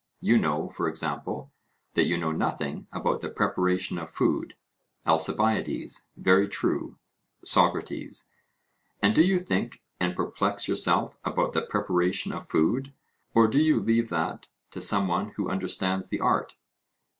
[0.19, 1.51] You know, for example,
[1.93, 4.55] that you know nothing about the preparation of food.
[5.05, 6.97] ALCIBIADES: Very true.
[7.43, 8.27] SOCRATES:
[9.03, 12.95] And do you think and perplex yourself about the preparation of food:
[13.35, 16.55] or do you leave that to some one who understands the art?